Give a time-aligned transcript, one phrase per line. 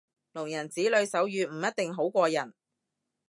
[0.33, 1.29] 聾人子女手語唔
[1.63, 2.55] 一定好過人